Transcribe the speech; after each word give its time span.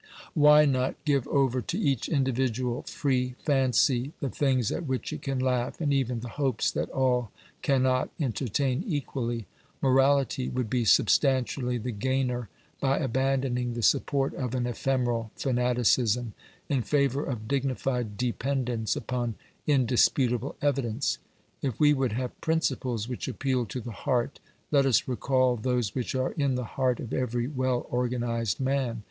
Why 0.33 0.65
not 0.65 0.95
give 1.05 1.27
over 1.27 1.61
to 1.61 1.77
each 1.77 2.09
individual 2.09 2.81
free 2.87 3.35
fancy 3.37 4.13
the 4.19 4.31
things 4.31 4.71
at 4.71 4.87
which 4.87 5.13
it 5.13 5.21
can 5.21 5.37
laugh, 5.37 5.79
and 5.79 5.93
even 5.93 6.21
the 6.21 6.29
hopes 6.41 6.71
that 6.71 6.89
all 6.89 7.29
cannot 7.61 8.09
entertain 8.19 8.83
equally? 8.87 9.45
Morality 9.79 10.49
would 10.49 10.71
be 10.71 10.85
substantially 10.85 11.77
the 11.77 11.91
gainer 11.91 12.49
by 12.79 12.97
abandoning 12.97 13.75
the 13.75 13.83
support 13.83 14.33
of 14.33 14.55
an 14.55 14.65
ephemeral 14.65 15.29
fanaticism 15.35 16.33
in 16.67 16.81
favour 16.81 17.23
of 17.23 17.47
dignified 17.47 18.17
dependence 18.17 18.95
upon 18.95 19.35
indis 19.67 20.09
putable 20.11 20.55
evidence. 20.63 21.19
If 21.61 21.79
we 21.79 21.93
would 21.93 22.13
have 22.13 22.41
principles 22.41 23.07
which 23.07 23.27
appeal 23.27 23.67
to 23.67 23.79
the 23.79 23.91
heart, 23.91 24.39
let 24.71 24.87
us 24.87 25.07
recall 25.07 25.57
those 25.57 25.93
which 25.93 26.15
are 26.15 26.31
in 26.31 26.55
the 26.55 26.63
heart 26.73 26.99
of 26.99 27.13
every 27.13 27.47
well 27.47 27.85
organised 27.91 28.59
man. 28.59 28.99